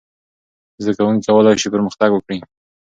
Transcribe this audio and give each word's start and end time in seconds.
زده 0.83 0.93
کوونکي 0.97 1.25
کولای 1.33 1.55
سي 1.61 1.67
پرمختګ 1.73 2.09
وکړي. 2.13 2.37